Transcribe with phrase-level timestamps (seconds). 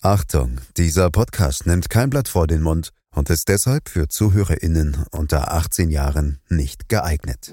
[0.00, 5.50] Achtung, dieser Podcast nimmt kein Blatt vor den Mund und ist deshalb für ZuhörerInnen unter
[5.50, 7.52] 18 Jahren nicht geeignet.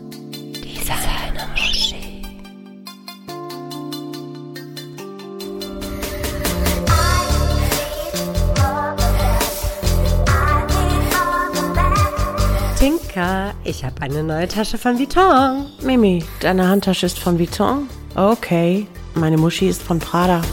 [12.78, 15.66] Tinka, ich habe eine neue Tasche von Vuitton.
[15.82, 17.90] Mimi, deine Handtasche ist von Vuitton?
[18.14, 18.86] Okay.
[19.16, 20.44] Meine Muschi ist von Prada.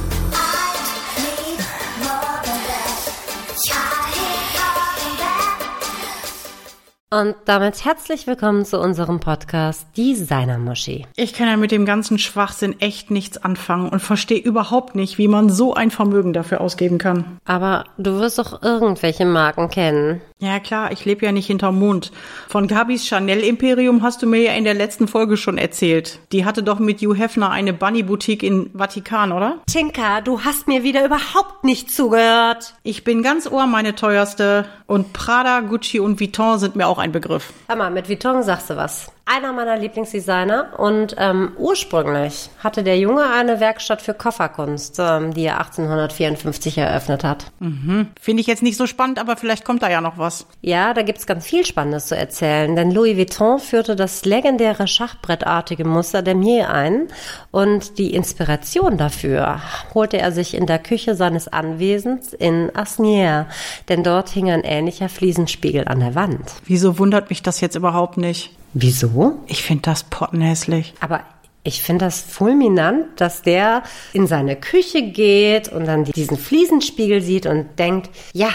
[7.12, 11.07] Und damit herzlich willkommen zu unserem Podcast Designer-Muschi.
[11.14, 15.29] Ich kann ja mit dem ganzen Schwachsinn echt nichts anfangen und verstehe überhaupt nicht, wie
[15.29, 17.39] man so ein Vermögen dafür ausgeben kann.
[17.44, 20.22] Aber du wirst doch irgendwelche Marken kennen.
[20.43, 22.11] Ja klar, ich lebe ja nicht hinterm Mond.
[22.49, 26.18] Von Gabis Chanel-Imperium hast du mir ja in der letzten Folge schon erzählt.
[26.32, 29.59] Die hatte doch mit Hugh Hefner eine Bunny-Boutique in Vatikan, oder?
[29.71, 32.75] Tinka, du hast mir wieder überhaupt nicht zugehört.
[32.83, 34.65] Ich bin ganz ohr meine teuerste.
[34.89, 37.53] Und Prada, Gucci und Vuitton sind mir auch ein Begriff.
[37.69, 42.99] Hör mal, mit Vuitton sagst du was einer meiner Lieblingsdesigner und ähm, ursprünglich hatte der
[42.99, 47.47] Junge eine Werkstatt für Kofferkunst, ähm, die er 1854 eröffnet hat.
[47.61, 48.09] Mhm.
[48.21, 50.31] Finde ich jetzt nicht so spannend, aber vielleicht kommt da ja noch was.
[50.61, 55.84] Ja, da gibt's ganz viel Spannendes zu erzählen, denn Louis Vuitton führte das legendäre Schachbrettartige
[55.84, 57.08] Muster Demier ein
[57.50, 59.60] und die Inspiration dafür
[59.94, 63.47] holte er sich in der Küche seines Anwesens in Asnières,
[63.88, 66.53] denn dort hing ein ähnlicher Fliesenspiegel an der Wand.
[66.64, 68.56] Wieso wundert mich das jetzt überhaupt nicht?
[68.75, 69.41] Wieso?
[69.47, 70.94] Ich finde das pottenhässlich.
[71.00, 71.20] Aber
[71.64, 77.47] ich finde das fulminant, dass der in seine Küche geht und dann diesen Fliesenspiegel sieht
[77.47, 78.50] und denkt, ja,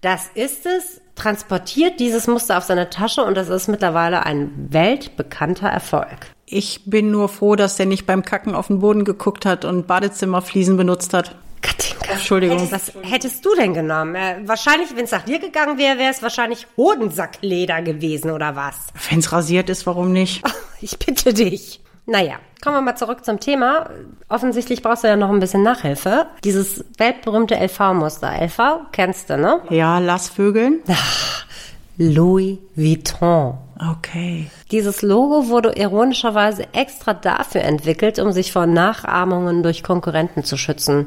[0.00, 5.68] das ist es, transportiert dieses Muster auf seine Tasche und das ist mittlerweile ein weltbekannter
[5.68, 6.34] Erfolg.
[6.46, 9.86] Ich bin nur froh, dass der nicht beim Kacken auf den Boden geguckt hat und
[9.86, 11.36] Badezimmerfliesen benutzt hat.
[11.62, 12.12] Katinka.
[12.12, 12.70] Entschuldigung.
[12.70, 14.14] Was hättest du denn genommen?
[14.14, 18.76] Äh, wahrscheinlich, wenn es nach dir gegangen wäre, wäre es wahrscheinlich Hodensackleder gewesen oder was?
[19.08, 20.42] Wenn es rasiert ist, warum nicht?
[20.46, 20.50] Oh,
[20.80, 21.80] ich bitte dich.
[22.06, 23.88] Naja, kommen wir mal zurück zum Thema.
[24.28, 26.26] Offensichtlich brauchst du ja noch ein bisschen Nachhilfe.
[26.44, 28.30] Dieses weltberühmte LV-Muster.
[28.42, 29.60] LV kennst du, ne?
[29.70, 30.80] Ja, lass Vögeln.
[30.88, 31.46] Ach,
[31.96, 33.58] Louis Vuitton.
[33.90, 34.50] Okay.
[34.70, 41.06] Dieses Logo wurde ironischerweise extra dafür entwickelt, um sich vor Nachahmungen durch Konkurrenten zu schützen.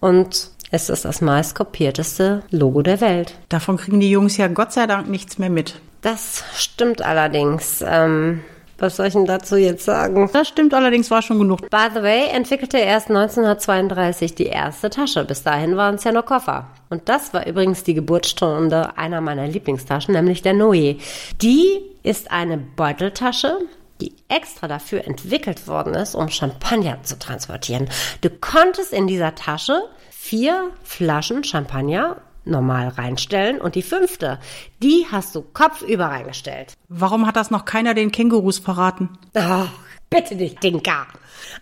[0.00, 3.34] Und es ist das meistkopierteste Logo der Welt.
[3.48, 5.80] Davon kriegen die Jungs ja Gott sei Dank nichts mehr mit.
[6.02, 7.82] Das stimmt allerdings.
[7.86, 8.42] Ähm,
[8.78, 10.28] was soll ich denn dazu jetzt sagen?
[10.32, 11.70] Das stimmt allerdings, war schon genug.
[11.70, 15.24] By the way, entwickelte er erst 1932 die erste Tasche.
[15.24, 16.66] Bis dahin waren es ja nur Koffer.
[16.90, 20.96] Und das war übrigens die Geburtsstunde einer meiner Lieblingstaschen, nämlich der Noe.
[21.40, 23.58] Die ist eine Beuteltasche,
[24.00, 27.88] die extra dafür entwickelt worden ist, um Champagner zu transportieren.
[28.20, 32.16] Du konntest in dieser Tasche vier Flaschen Champagner
[32.46, 34.38] normal reinstellen und die fünfte,
[34.82, 36.74] die hast du kopfüber reingestellt.
[36.88, 39.10] Warum hat das noch keiner den Kängurus verraten?
[39.34, 39.66] Oh,
[40.10, 41.06] bitte nicht, Dinka.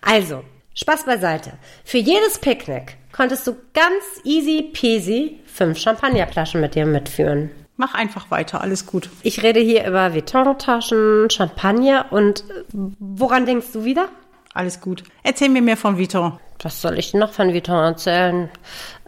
[0.00, 0.44] Also,
[0.75, 1.53] Spaß beiseite.
[1.84, 7.50] Für jedes Picknick konntest du ganz easy peasy fünf Champagnerflaschen mit dir mitführen.
[7.77, 9.11] Mach einfach weiter, alles gut.
[9.23, 14.09] Ich rede hier über Vuitton-Taschen, Champagner und äh, woran denkst du wieder?
[14.53, 15.03] Alles gut.
[15.25, 16.39] Erzähl mir mehr von Vuitton.
[16.62, 18.48] Was soll ich noch von Vuitton erzählen?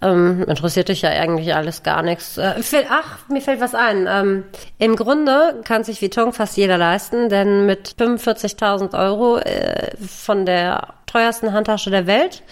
[0.02, 2.36] Ähm, interessiert dich ja eigentlich alles gar nichts.
[2.36, 2.54] Äh,
[2.90, 4.06] ach, mir fällt was ein.
[4.08, 4.44] Ähm,
[4.78, 10.95] Im Grunde kann sich Vuitton fast jeder leisten, denn mit 45.000 Euro äh, von der
[11.06, 12.42] teuersten Handtasche der Welt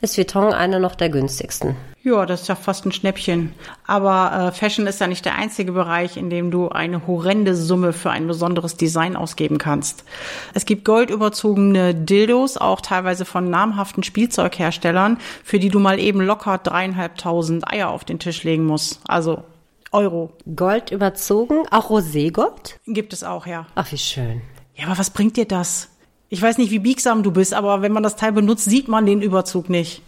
[0.00, 1.76] ist Vuitton eine noch der günstigsten.
[2.02, 3.54] Ja, das ist ja fast ein Schnäppchen.
[3.86, 7.94] Aber äh, Fashion ist ja nicht der einzige Bereich, in dem du eine horrende Summe
[7.94, 10.04] für ein besonderes Design ausgeben kannst.
[10.52, 16.58] Es gibt goldüberzogene Dildos, auch teilweise von namhaften Spielzeugherstellern, für die du mal eben locker
[16.58, 19.00] dreieinhalbtausend Eier auf den Tisch legen musst.
[19.08, 19.44] Also
[19.90, 20.32] Euro.
[20.54, 21.62] Gold überzogen?
[21.70, 22.80] Auch Roségold?
[22.86, 23.66] Gibt es auch, ja.
[23.76, 24.42] Ach, wie schön.
[24.74, 25.88] Ja, aber was bringt dir das?
[26.34, 29.06] Ich weiß nicht, wie biegsam du bist, aber wenn man das Teil benutzt, sieht man
[29.06, 30.02] den Überzug nicht.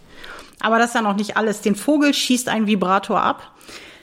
[0.59, 1.61] Aber das ist ja noch nicht alles.
[1.61, 3.53] Den Vogel schießt ein Vibrator ab.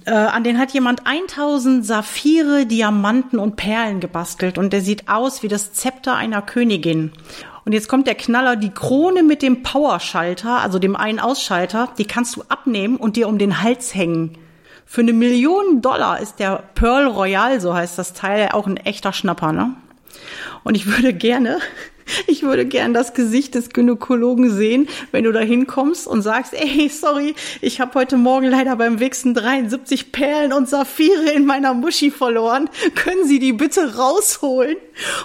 [0.06, 5.42] Äh, an den hat jemand 1000 Saphire, Diamanten und Perlen gebastelt und der sieht aus
[5.42, 7.12] wie das Zepter einer Königin.
[7.66, 12.06] Und jetzt kommt der Knaller, die Krone mit dem Powerschalter, also dem einen Ausschalter, die
[12.06, 14.38] kannst du abnehmen und dir um den Hals hängen.
[14.86, 19.12] Für eine Million Dollar ist der Pearl Royal, so heißt das Teil, auch ein echter
[19.12, 19.74] Schnapper, ne?
[20.62, 21.58] Und ich würde gerne
[22.26, 26.88] ich würde gern das Gesicht des Gynäkologen sehen, wenn du da hinkommst und sagst, ey,
[26.88, 32.10] sorry, ich habe heute Morgen leider beim Wichsen 73 Perlen und Saphire in meiner Muschi
[32.10, 32.68] verloren.
[32.94, 34.76] Können Sie die bitte rausholen?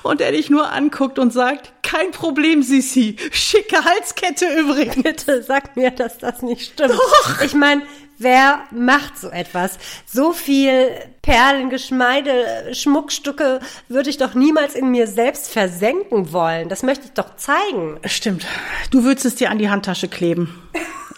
[0.04, 3.16] Und er dich nur anguckt und sagt, kein Problem, Sisi.
[3.32, 5.04] Schicke Halskette übrigens.
[5.04, 6.92] Bitte sag mir, dass das nicht stimmt.
[6.92, 7.42] Doch.
[7.42, 7.82] Ich meine,
[8.20, 9.78] Wer macht so etwas?
[10.06, 10.90] So viel
[11.22, 16.68] Perlen, Geschmeide, Schmuckstücke würde ich doch niemals in mir selbst versenken wollen.
[16.68, 17.98] Das möchte ich doch zeigen.
[18.04, 18.46] Stimmt.
[18.92, 20.62] Du würdest es dir an die Handtasche kleben.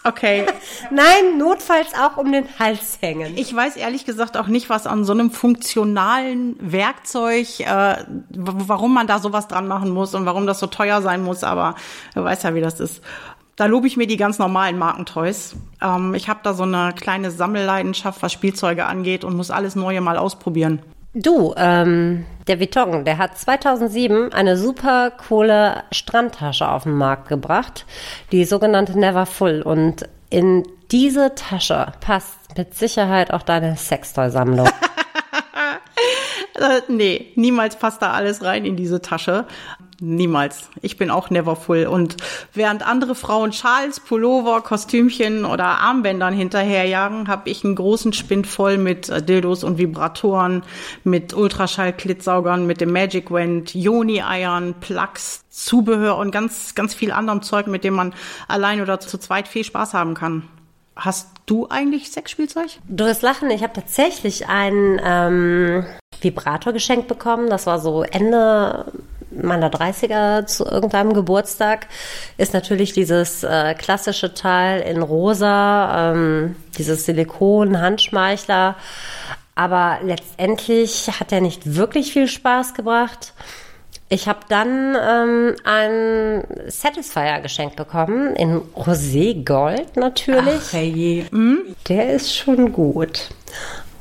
[0.04, 0.46] Okay.
[0.92, 3.36] Nein, notfalls auch um den Hals hängen.
[3.36, 7.96] Ich weiß ehrlich gesagt auch nicht, was an so einem funktionalen Werkzeug, äh,
[8.30, 11.76] warum man da sowas dran machen muss und warum das so teuer sein muss, aber
[12.14, 13.02] du weißt ja, wie das ist.
[13.62, 15.56] Da lobe ich mir die ganz normalen Markentoys.
[15.84, 20.02] Ähm, ich habe da so eine kleine Sammelleidenschaft, was Spielzeuge angeht und muss alles Neue
[20.02, 20.82] mal ausprobieren.
[21.14, 27.86] Du, ähm, der Vuitton, der hat 2007 eine super coole Strandtasche auf den Markt gebracht,
[28.32, 29.62] die sogenannte Never Full.
[29.62, 34.70] Und in diese Tasche passt mit Sicherheit auch deine Sextoy-Sammlung.
[36.56, 39.46] äh, nee, niemals passt da alles rein in diese Tasche.
[40.04, 40.68] Niemals.
[40.82, 41.86] Ich bin auch never full.
[41.86, 42.18] Und
[42.56, 48.80] während andere Frauen Schals, Pullover, Kostümchen oder Armbändern hinterherjagen, habe ich einen großen Spind voll
[48.80, 50.64] mit äh, Dildos und Vibratoren,
[51.04, 57.68] mit Ultraschall-Klittsaugern, mit dem Magic Wand, Joni-Eiern, Plugs, Zubehör und ganz, ganz viel anderem Zeug,
[57.68, 58.16] mit dem man
[58.48, 60.48] allein oder zu zweit viel Spaß haben kann.
[60.96, 62.80] Hast du eigentlich Sexspielzeug?
[62.88, 65.86] Du wirst lachen, ich habe tatsächlich einen ähm,
[66.22, 67.52] Vibrator geschenkt bekommen.
[67.52, 68.92] Das war so Ende
[69.32, 71.88] meiner 30er zu irgendeinem Geburtstag
[72.38, 78.76] ist natürlich dieses äh, klassische Teil in rosa, ähm, dieses Silikon-Handschmeichler.
[79.56, 83.34] Aber letztendlich hat er nicht wirklich viel Spaß gebracht.
[84.10, 90.62] Ich habe dann ähm, einen Satisfier geschenkt bekommen, in Rosé Gold natürlich.
[90.68, 91.26] Ach, hey.
[91.30, 91.76] Hm?
[91.88, 93.30] Der ist schon gut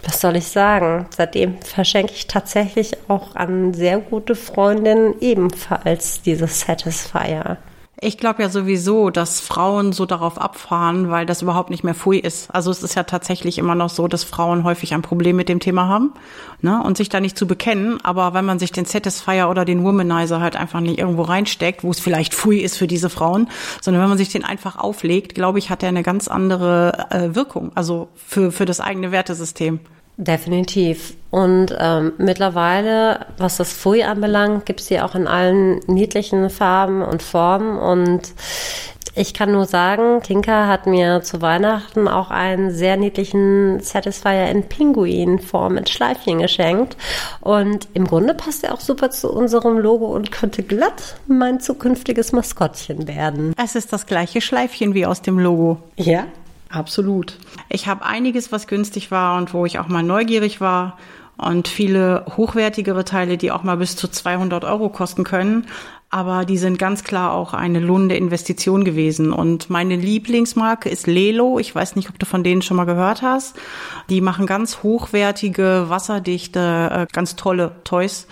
[0.03, 1.07] was soll ich sagen?
[1.11, 7.59] Seitdem verschenke ich tatsächlich auch an sehr gute Freundinnen ebenfalls dieses Satisfier.
[8.03, 12.17] Ich glaube ja sowieso, dass Frauen so darauf abfahren, weil das überhaupt nicht mehr Fui
[12.17, 12.49] ist.
[12.51, 15.61] Also es ist ja tatsächlich immer noch so, dass Frauen häufig ein Problem mit dem
[15.61, 16.15] Thema haben
[16.63, 18.03] ne, und sich da nicht zu bekennen.
[18.03, 21.91] Aber wenn man sich den Satisfier oder den Womanizer halt einfach nicht irgendwo reinsteckt, wo
[21.91, 23.51] es vielleicht Fui ist für diese Frauen,
[23.83, 27.35] sondern wenn man sich den einfach auflegt, glaube ich, hat er eine ganz andere äh,
[27.35, 27.71] Wirkung.
[27.75, 29.79] Also für, für das eigene Wertesystem.
[30.17, 31.15] Definitiv.
[31.31, 37.03] Und ähm, mittlerweile, was das Fui anbelangt, gibt es sie auch in allen niedlichen Farben
[37.03, 37.79] und Formen.
[37.79, 38.35] Und
[39.15, 44.65] ich kann nur sagen, Tinka hat mir zu Weihnachten auch einen sehr niedlichen Satisfier in
[44.65, 46.97] Pinguinform mit Schleifchen geschenkt.
[47.41, 52.33] Und im Grunde passt er auch super zu unserem Logo und könnte glatt mein zukünftiges
[52.33, 53.55] Maskottchen werden.
[53.63, 55.79] Es ist das gleiche Schleifchen wie aus dem Logo.
[55.97, 56.27] Ja,
[56.71, 57.37] Absolut.
[57.69, 60.97] Ich habe einiges, was günstig war und wo ich auch mal neugierig war
[61.37, 65.67] und viele hochwertigere Teile, die auch mal bis zu 200 Euro kosten können.
[66.13, 69.33] Aber die sind ganz klar auch eine lohnende Investition gewesen.
[69.33, 71.61] Und meine Lieblingsmarke ist Lelo.
[71.61, 73.57] Ich weiß nicht, ob du von denen schon mal gehört hast.
[74.09, 78.27] Die machen ganz hochwertige, wasserdichte, äh, ganz tolle Toys.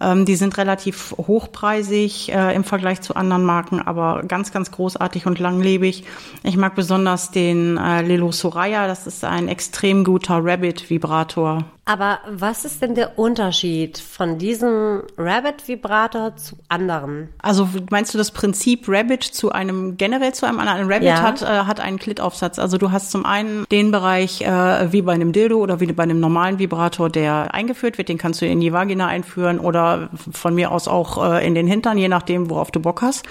[0.00, 5.26] Ähm, die sind relativ hochpreisig äh, im Vergleich zu anderen Marken, aber ganz, ganz großartig
[5.26, 6.04] und langlebig.
[6.44, 8.86] Ich mag besonders den äh, Lelo Soraya.
[8.86, 11.64] Das ist ein extrem guter Rabbit-Vibrator.
[11.84, 17.23] Aber was ist denn der Unterschied von diesem Rabbit-Vibrator zu anderen?
[17.38, 20.80] Also meinst du das Prinzip Rabbit zu einem generell zu einem anderen?
[20.80, 21.22] Ein Rabbit ja.
[21.22, 22.58] hat, äh, hat einen Klitaufsatz.
[22.58, 26.02] Also du hast zum einen den Bereich äh, wie bei einem Dildo oder wie bei
[26.02, 28.08] einem normalen Vibrator, der eingeführt wird.
[28.08, 31.66] Den kannst du in die Vagina einführen oder von mir aus auch äh, in den
[31.66, 33.24] Hintern, je nachdem, worauf du Bock hast.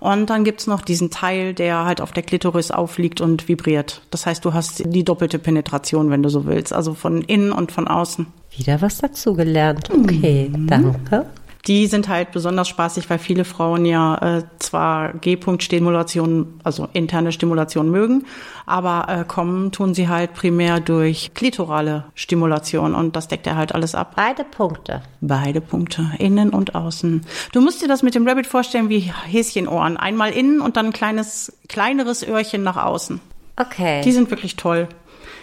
[0.00, 4.02] Und dann gibt's noch diesen Teil, der halt auf der Klitoris aufliegt und vibriert.
[4.10, 7.72] Das heißt, du hast die doppelte Penetration, wenn du so willst, also von innen und
[7.72, 8.26] von außen.
[8.56, 9.90] Wieder was dazugelernt.
[9.90, 10.66] Okay, mhm.
[10.66, 11.26] danke.
[11.66, 17.90] Die sind halt besonders spaßig, weil viele Frauen ja äh, zwar G-Punkt-Stimulation, also interne Stimulation
[17.90, 18.24] mögen,
[18.66, 23.74] aber äh, kommen tun sie halt primär durch klitorale Stimulation und das deckt er halt
[23.74, 24.12] alles ab.
[24.14, 25.02] Beide Punkte.
[25.20, 27.26] Beide Punkte, innen und außen.
[27.52, 29.96] Du musst dir das mit dem Rabbit vorstellen wie Häschenohren.
[29.96, 33.20] Einmal innen und dann ein kleines, kleineres Öhrchen nach außen.
[33.56, 34.02] Okay.
[34.02, 34.88] Die sind wirklich toll.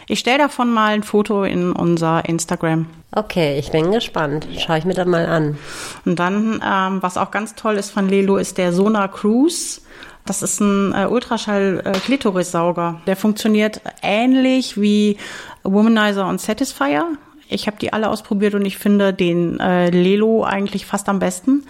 [0.07, 2.87] Ich stelle davon mal ein Foto in unser Instagram.
[3.11, 4.47] Okay, ich bin gespannt.
[4.57, 5.57] Schaue ich mir dann mal an.
[6.05, 9.81] Und dann, ähm, was auch ganz toll ist von Lelo, ist der Sonar Cruise.
[10.25, 12.99] Das ist ein äh, Ultraschall-Klitorissauger.
[13.01, 15.17] Äh, der funktioniert ähnlich wie
[15.63, 17.07] Womanizer und Satisfier.
[17.49, 21.65] Ich habe die alle ausprobiert und ich finde den äh, Lelo eigentlich fast am besten.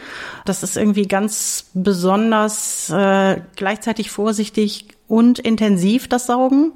[0.45, 6.73] Das ist irgendwie ganz besonders äh, gleichzeitig vorsichtig und intensiv, das Saugen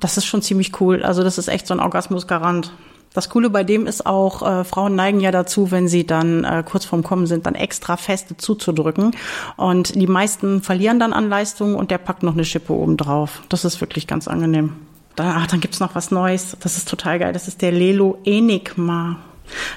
[0.00, 1.02] das ist schon ziemlich cool.
[1.02, 2.72] Also das ist echt so ein Orgasmusgarant.
[3.14, 6.62] Das Coole bei dem ist auch, äh, Frauen neigen ja dazu, wenn sie dann äh,
[6.64, 9.12] kurz vorm Kommen sind, dann extra feste zuzudrücken.
[9.56, 13.42] Und die meisten verlieren dann an Leistung und der packt noch eine Schippe oben drauf.
[13.48, 14.74] Das ist wirklich ganz angenehm.
[15.16, 16.56] dann, ach, dann gibt's noch was Neues.
[16.60, 17.32] Das ist total geil.
[17.32, 19.16] Das ist der Lelo Enigma.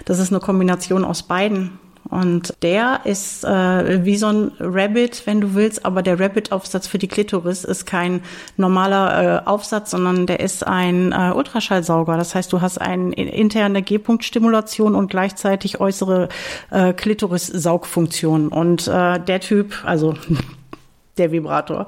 [0.06, 1.80] Das ist eine Kombination aus beiden.
[2.10, 6.98] Und der ist äh, wie so ein Rabbit, wenn du willst, aber der Rabbit-Aufsatz für
[6.98, 8.22] die Klitoris ist kein
[8.58, 12.18] normaler äh, Aufsatz, sondern der ist ein äh, Ultraschallsauger.
[12.18, 16.30] Das heißt, du hast eine interne G-Punkt-Stimulation und gleichzeitig äußere
[16.72, 18.50] äh, Klitoris-Saugfunktion.
[18.50, 20.16] Und äh, der Typ, also
[21.18, 21.88] der Vibrator,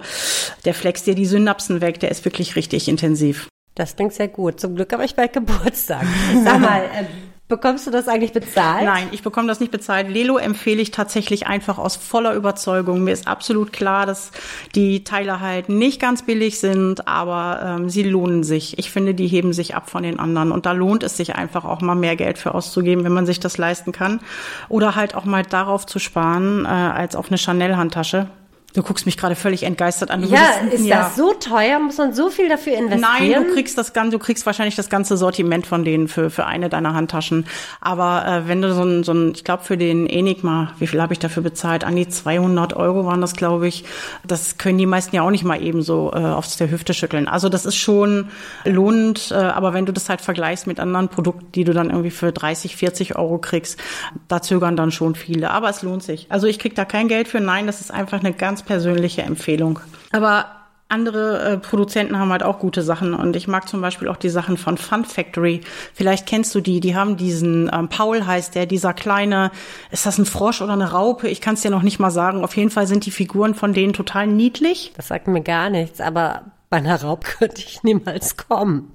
[0.65, 3.47] der flext dir die Synapsen weg, der ist wirklich richtig intensiv.
[3.75, 4.59] Das klingt sehr gut.
[4.59, 6.05] Zum Glück habe ich bald Geburtstag.
[6.43, 7.05] Sag mal, äh,
[7.53, 8.83] Bekommst du das eigentlich bezahlt?
[8.83, 10.09] Nein, ich bekomme das nicht bezahlt.
[10.09, 13.03] Lelo empfehle ich tatsächlich einfach aus voller Überzeugung.
[13.03, 14.31] Mir ist absolut klar, dass
[14.73, 18.79] die Teile halt nicht ganz billig sind, aber ähm, sie lohnen sich.
[18.79, 20.51] Ich finde, die heben sich ab von den anderen.
[20.51, 23.39] Und da lohnt es sich einfach auch mal mehr Geld für auszugeben, wenn man sich
[23.39, 24.19] das leisten kann.
[24.67, 28.29] Oder halt auch mal darauf zu sparen, äh, als auf eine Chanel-Handtasche.
[28.73, 30.23] Du guckst mich gerade völlig entgeistert an.
[30.23, 31.03] Du ja, würdest, ist ja.
[31.03, 31.79] das so teuer?
[31.79, 33.29] Muss man so viel dafür investieren?
[33.29, 36.47] Nein, du kriegst das ganze, du kriegst wahrscheinlich das ganze Sortiment von denen für für
[36.47, 37.45] eine deiner Handtaschen.
[37.81, 40.99] Aber äh, wenn du so ein, so ein ich glaube für den Enigma, wie viel
[40.99, 41.83] habe ich dafür bezahlt?
[41.83, 43.85] An die 200 Euro waren das, glaube ich.
[44.25, 47.27] Das können die meisten ja auch nicht mal eben so äh, aufs der Hüfte schütteln.
[47.27, 48.29] Also das ist schon
[48.65, 49.29] lohnend.
[49.31, 52.31] Äh, aber wenn du das halt vergleichst mit anderen Produkten, die du dann irgendwie für
[52.31, 53.79] 30, 40 Euro kriegst,
[54.27, 55.51] da zögern dann schon viele.
[55.51, 56.25] Aber es lohnt sich.
[56.29, 57.39] Also ich krieg da kein Geld für.
[57.39, 59.79] Nein, das ist einfach eine ganz persönliche Empfehlung.
[60.11, 64.15] Aber andere äh, Produzenten haben halt auch gute Sachen und ich mag zum Beispiel auch
[64.15, 65.61] die Sachen von Fun Factory.
[65.93, 66.79] Vielleicht kennst du die.
[66.79, 69.51] Die haben diesen ähm, Paul heißt der, dieser kleine.
[69.91, 71.27] Ist das ein Frosch oder eine Raupe?
[71.27, 72.43] Ich kann es dir noch nicht mal sagen.
[72.43, 74.93] Auf jeden Fall sind die Figuren von denen total niedlich.
[74.95, 78.91] Das sagt mir gar nichts, aber bei einer Raupe könnte ich niemals kommen.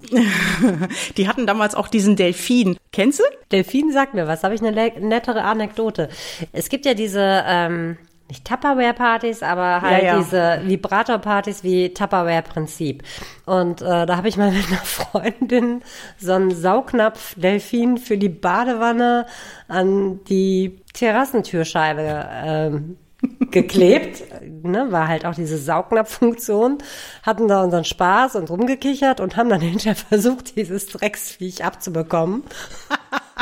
[1.16, 2.76] die hatten damals auch diesen Delfin.
[2.92, 3.24] Kennst du?
[3.50, 4.44] Delfin sagt mir was.
[4.44, 6.08] Habe ich eine nettere Anekdote.
[6.52, 7.96] Es gibt ja diese ähm,
[8.28, 10.18] nicht Tupperware-Partys, aber halt ja, ja.
[10.18, 13.02] diese Vibrator-Partys wie Tupperware-Prinzip.
[13.46, 15.82] Und äh, da habe ich mal mit einer Freundin
[16.18, 19.26] so einen Saugnapf-Delfin für die Badewanne
[19.66, 22.96] an die Terrassentürscheibe ähm,
[23.50, 24.22] geklebt,
[24.62, 26.78] ne, war halt auch diese Saugnapffunktion,
[27.22, 32.44] hatten da unseren Spaß und rumgekichert und haben dann hinterher versucht, dieses Drecksviech abzubekommen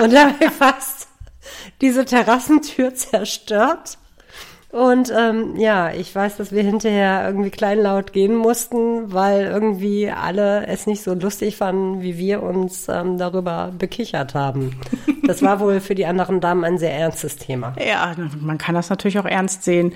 [0.00, 1.08] und dabei fast
[1.80, 3.98] diese Terrassentür zerstört.
[4.76, 10.66] Und ähm, ja, ich weiß, dass wir hinterher irgendwie kleinlaut gehen mussten, weil irgendwie alle
[10.66, 14.78] es nicht so lustig fanden, wie wir uns ähm, darüber bekichert haben.
[15.26, 17.74] Das war wohl für die anderen Damen ein sehr ernstes Thema.
[17.82, 19.94] Ja, man kann das natürlich auch ernst sehen.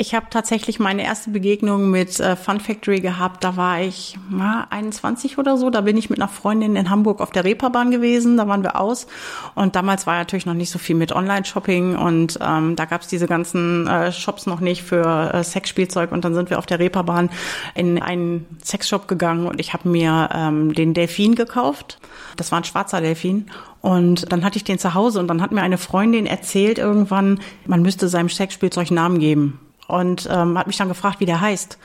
[0.00, 3.44] Ich habe tatsächlich meine erste Begegnung mit äh, Fun Factory gehabt.
[3.44, 5.68] Da war ich na, 21 oder so.
[5.68, 8.38] Da bin ich mit einer Freundin in Hamburg auf der Reeperbahn gewesen.
[8.38, 9.06] Da waren wir aus.
[9.54, 11.96] Und damals war natürlich noch nicht so viel mit Online-Shopping.
[11.96, 16.12] Und ähm, da gab es diese ganzen äh, Shops noch nicht für äh, Sexspielzeug.
[16.12, 17.28] Und dann sind wir auf der Reeperbahn
[17.74, 19.46] in einen Sexshop gegangen.
[19.46, 21.98] Und ich habe mir ähm, den Delfin gekauft.
[22.36, 23.50] Das war ein schwarzer Delfin.
[23.82, 27.38] Und dann hatte ich den zu Hause und dann hat mir eine Freundin erzählt irgendwann,
[27.66, 31.78] man müsste seinem Sexspielzeug Namen geben und ähm, hat mich dann gefragt, wie der heißt.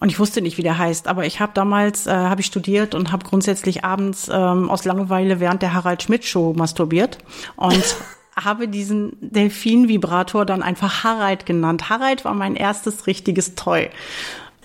[0.00, 2.94] Und ich wusste nicht, wie der heißt, aber ich habe damals äh, habe ich studiert
[2.94, 7.18] und habe grundsätzlich abends ähm, aus Langeweile während der Harald Schmidt Show masturbiert
[7.56, 7.96] und
[8.36, 11.88] habe diesen Delfin-Vibrator dann einfach Harald genannt.
[11.88, 13.90] Harald war mein erstes richtiges Toy.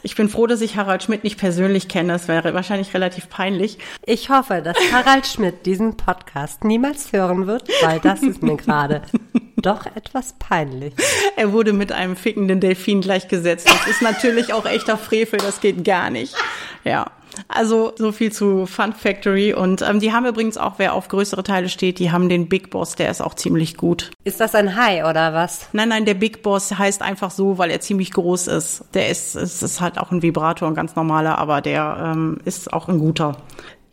[0.01, 2.13] Ich bin froh, dass ich Harald Schmidt nicht persönlich kenne.
[2.13, 3.77] Das wäre wahrscheinlich relativ peinlich.
[4.05, 9.01] Ich hoffe, dass Harald Schmidt diesen Podcast niemals hören wird, weil das ist mir gerade
[9.61, 10.93] doch etwas peinlich.
[11.35, 13.67] Er wurde mit einem fickenden Delfin gleichgesetzt.
[13.67, 15.39] Das ist natürlich auch echter Frevel.
[15.39, 16.35] Das geht gar nicht.
[16.83, 17.11] Ja.
[17.47, 19.53] Also so viel zu Fun Factory.
[19.53, 22.69] Und ähm, die haben übrigens auch, wer auf größere Teile steht, die haben den Big
[22.69, 24.11] Boss, der ist auch ziemlich gut.
[24.23, 25.69] Ist das ein Hai oder was?
[25.71, 28.83] Nein, nein, der Big Boss heißt einfach so, weil er ziemlich groß ist.
[28.93, 32.73] Der ist, es ist halt auch ein Vibrator, ein ganz normaler, aber der ähm, ist
[32.73, 33.37] auch ein guter.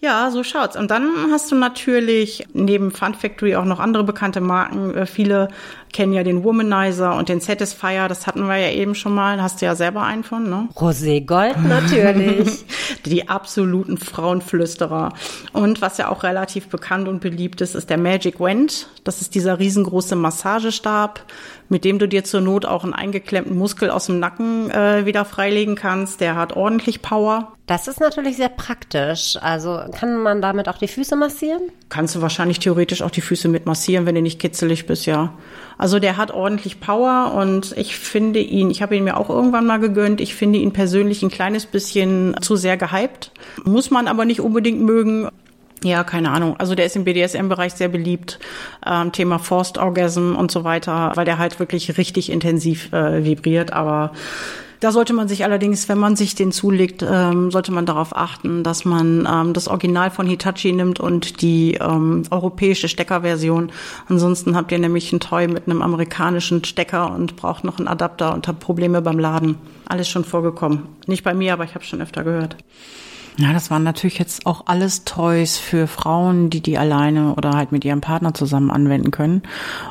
[0.01, 0.77] Ja, so schaut's.
[0.77, 4.95] Und dann hast du natürlich neben Fun Factory auch noch andere bekannte Marken.
[4.95, 5.49] Äh, viele
[5.91, 8.07] kennen ja den Womanizer und den Satisfier.
[8.07, 9.41] Das hatten wir ja eben schon mal.
[9.41, 10.69] Hast du ja selber einen von, ne?
[10.75, 12.67] Rosé Gold natürlich.
[13.07, 15.15] Die absoluten Frauenflüsterer.
[15.55, 18.89] Und was ja auch relativ bekannt und beliebt ist, ist der Magic Wand.
[19.03, 21.25] Das ist dieser riesengroße Massagestab,
[21.71, 25.25] mit dem du dir zur Not auch einen eingeklemmten Muskel aus dem Nacken äh, wieder
[25.25, 26.21] freilegen kannst.
[26.21, 27.56] Der hat ordentlich Power.
[27.67, 29.37] Das ist natürlich sehr praktisch.
[29.41, 31.63] Also kann man damit auch die Füße massieren?
[31.89, 35.33] Kannst du wahrscheinlich theoretisch auch die Füße mit massieren, wenn du nicht kitzelig bist, ja.
[35.77, 39.67] Also der hat ordentlich Power und ich finde ihn, ich habe ihn mir auch irgendwann
[39.67, 43.33] mal gegönnt, ich finde ihn persönlich ein kleines bisschen zu sehr gehypt.
[43.65, 45.29] Muss man aber nicht unbedingt mögen.
[45.83, 46.57] Ja, keine Ahnung.
[46.59, 48.39] Also der ist im BDSM-Bereich sehr beliebt.
[48.87, 53.73] Ähm, Thema Forced Orgasm und so weiter, weil der halt wirklich richtig intensiv äh, vibriert.
[53.73, 54.13] Aber
[54.81, 58.63] Da sollte man sich allerdings, wenn man sich den zulegt, ähm, sollte man darauf achten,
[58.63, 63.73] dass man ähm, das Original von Hitachi nimmt und die ähm, europäische Steckerversion.
[64.09, 68.35] Ansonsten habt ihr nämlich ein Toy mit einem amerikanischen Stecker und braucht noch einen Adapter
[68.35, 69.57] und habt Probleme beim Laden.
[69.87, 70.89] Alles schon vorgekommen.
[71.07, 72.57] Nicht bei mir, aber ich habe schon öfter gehört.
[73.39, 77.71] Ja, das waren natürlich jetzt auch alles Toys für Frauen, die die alleine oder halt
[77.71, 79.43] mit ihrem Partner zusammen anwenden können.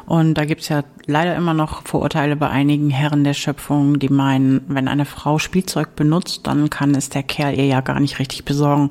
[0.07, 4.61] Und da gibt's ja leider immer noch Vorurteile bei einigen Herren der Schöpfung, die meinen,
[4.67, 8.45] wenn eine Frau Spielzeug benutzt, dann kann es der Kerl ihr ja gar nicht richtig
[8.45, 8.89] besorgen.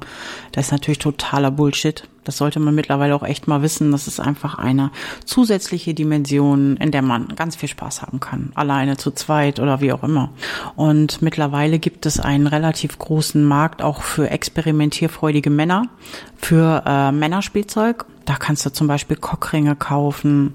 [0.52, 2.08] Das ist natürlich totaler Bullshit.
[2.24, 3.92] Das sollte man mittlerweile auch echt mal wissen.
[3.92, 4.90] Das ist einfach eine
[5.24, 8.52] zusätzliche Dimension, in der man ganz viel Spaß haben kann.
[8.54, 10.30] Alleine, zu zweit oder wie auch immer.
[10.76, 15.88] Und mittlerweile gibt es einen relativ großen Markt auch für experimentierfreudige Männer,
[16.36, 18.04] für äh, Männerspielzeug.
[18.24, 20.54] Da kannst du zum Beispiel Cockringe kaufen,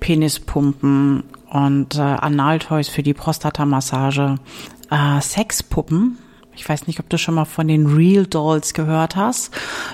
[0.00, 4.36] Penispumpen und äh, Analtoys für die Prostatamassage,
[4.90, 6.18] äh, Sexpuppen
[6.60, 9.50] ich weiß nicht, ob du schon mal von den Real Dolls gehört hast.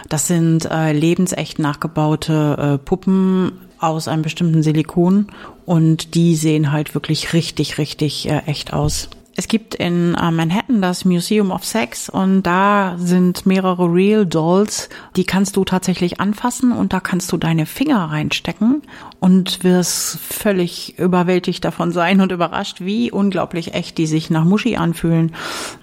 [0.08, 5.28] Das sind äh, lebensecht nachgebaute äh, Puppen aus einem bestimmten Silikon
[5.64, 9.08] und die sehen halt wirklich richtig, richtig äh, echt aus.
[9.38, 14.88] Es gibt in äh, Manhattan das Museum of Sex und da sind mehrere Real Dolls,
[15.14, 18.80] die kannst du tatsächlich anfassen und da kannst du deine Finger reinstecken
[19.20, 24.76] und wirst völlig überwältigt davon sein und überrascht, wie unglaublich echt die sich nach Muschi
[24.76, 25.32] anfühlen.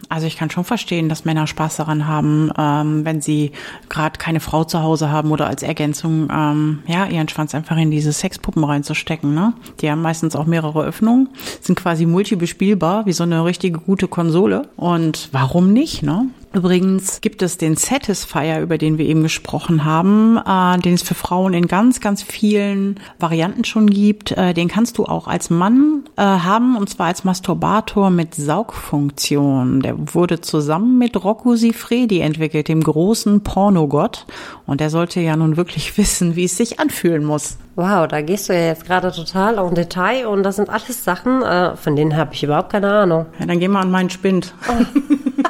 [0.10, 3.51] Also ich kann schon verstehen, dass Männer Spaß daran haben, ähm, wenn sie
[3.89, 7.91] gerade keine Frau zu Hause haben oder als Ergänzung ähm, ja ihren Schwanz einfach in
[7.91, 9.33] diese Sexpuppen reinzustecken.
[9.33, 9.53] Ne?
[9.81, 11.29] Die haben meistens auch mehrere Öffnungen,
[11.62, 14.69] sind quasi multibespielbar, wie so eine richtige gute Konsole.
[14.75, 16.03] Und warum nicht?
[16.03, 16.27] Ne?
[16.53, 21.15] Übrigens gibt es den Satisfier, über den wir eben gesprochen haben, äh, den es für
[21.15, 24.31] Frauen in ganz, ganz vielen Varianten schon gibt.
[24.33, 29.81] Äh, den kannst du auch als Mann äh, haben, und zwar als Masturbator mit Saugfunktion.
[29.81, 34.27] Der wurde zusammen mit Rocco Sifredi entwickelt, dem großen Pornogott.
[34.67, 37.57] Und der sollte ja nun wirklich wissen, wie es sich anfühlen muss.
[37.75, 41.42] Wow, da gehst du ja jetzt gerade total auf Detail und das sind alles Sachen,
[41.42, 43.25] äh, von denen habe ich überhaupt keine Ahnung.
[43.40, 44.53] Ja, dann gehen wir an meinen Spind.
[44.68, 44.86] Oh.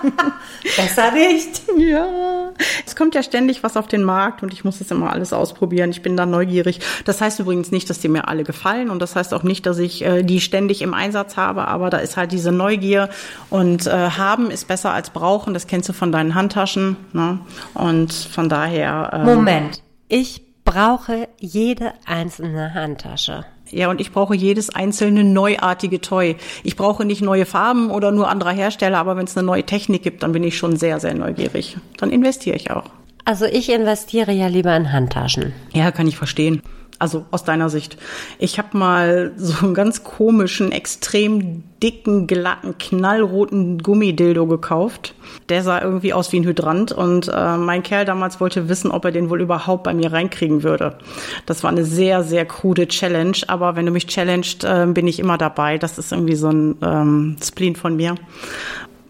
[0.78, 1.64] Besser nicht.
[1.78, 2.54] Ja.
[2.86, 5.90] Es kommt ja ständig was auf den Markt und ich muss das immer alles ausprobieren.
[5.90, 6.80] Ich bin da neugierig.
[7.04, 9.78] Das heißt übrigens nicht, dass die mir alle gefallen und das heißt auch nicht, dass
[9.80, 13.10] ich äh, die ständig im Einsatz habe, aber da ist halt diese Neugier
[13.50, 15.54] und äh, haben ist besser als brauchen.
[15.54, 16.96] Das kennst du von deinen Handtaschen.
[17.12, 17.40] Ne?
[17.74, 19.10] Und von daher.
[19.14, 19.84] Ähm, Moment.
[20.08, 23.46] Ich brauche jede einzelne Handtasche.
[23.70, 26.36] Ja, und ich brauche jedes einzelne neuartige Toy.
[26.64, 30.04] Ich brauche nicht neue Farben oder nur anderer Hersteller, aber wenn es eine neue Technik
[30.04, 31.78] gibt, dann bin ich schon sehr, sehr neugierig.
[31.98, 32.86] Dann investiere ich auch.
[33.26, 35.54] Also ich investiere ja lieber in Handtaschen.
[35.74, 36.62] Ja, kann ich verstehen.
[37.00, 37.98] Also aus deiner Sicht.
[38.40, 45.16] Ich habe mal so einen ganz komischen, extrem dicken, glatten, knallroten Gummidildo gekauft.
[45.50, 49.04] Der sah irgendwie aus wie ein Hydrant und äh, mein Kerl damals wollte wissen, ob
[49.06, 50.98] er den wohl überhaupt bei mir reinkriegen würde.
[51.46, 55.20] Das war eine sehr, sehr krude Challenge, aber wenn du mich challenged, äh, bin ich
[55.20, 55.78] immer dabei.
[55.78, 58.16] Das ist irgendwie so ein ähm, Spleen von mir.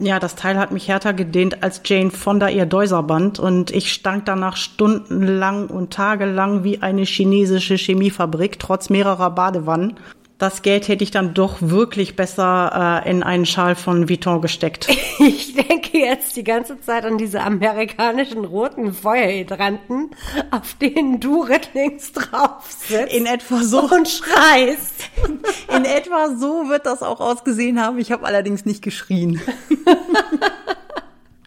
[0.03, 4.25] Ja, das Teil hat mich härter gedehnt als Jane Fonda ihr Deuserband und ich stank
[4.25, 9.95] danach stundenlang und tagelang wie eine chinesische Chemiefabrik, trotz mehrerer Badewannen
[10.43, 14.87] das Geld hätte ich dann doch wirklich besser äh, in einen Schal von Vuitton gesteckt.
[15.19, 20.09] Ich denke jetzt die ganze Zeit an diese amerikanischen roten Feuerhydranten,
[20.51, 23.13] auf denen du rittlings drauf sitzt.
[23.13, 23.83] In etwa so.
[23.83, 24.95] Und schreist.
[25.73, 27.99] In etwa so wird das auch ausgesehen haben.
[27.99, 29.39] Ich habe allerdings nicht geschrien.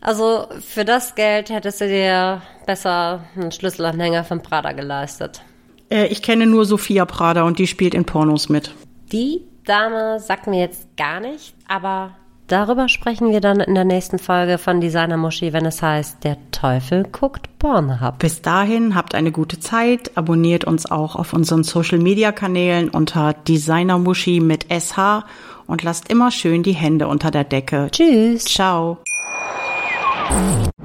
[0.00, 5.42] Also für das Geld hättest du dir besser einen Schlüsselanhänger von Prada geleistet.
[5.90, 8.72] Äh, ich kenne nur Sophia Prada und die spielt in Pornos mit.
[9.12, 12.16] Die Dame sagt mir jetzt gar nicht, aber
[12.48, 16.36] darüber sprechen wir dann in der nächsten Folge von Designer Muschi, wenn es heißt, der
[16.50, 18.18] Teufel guckt Pornhub.
[18.18, 23.32] Bis dahin habt eine gute Zeit, abonniert uns auch auf unseren Social Media Kanälen unter
[23.32, 25.24] Designer Muschi mit SH
[25.68, 27.88] und lasst immer schön die Hände unter der Decke.
[27.92, 28.44] Tschüss.
[28.44, 28.98] Ciao.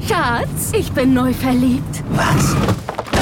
[0.07, 2.03] Schatz, ich bin neu verliebt.
[2.11, 2.55] Was?